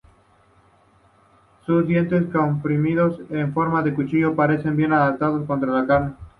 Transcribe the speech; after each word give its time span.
Sus 1.63 1.85
dientes 1.87 2.23
comprimidos, 2.33 3.19
en 3.29 3.53
forma 3.53 3.83
de 3.83 3.93
cuchillo 3.93 4.35
parecen 4.35 4.75
bien 4.75 4.93
adaptados 4.93 5.45
para 5.45 5.59
cortar 5.61 5.85
carne. 5.85 6.15